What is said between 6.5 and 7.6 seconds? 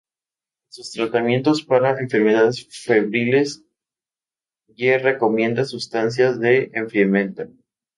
enfriamiento.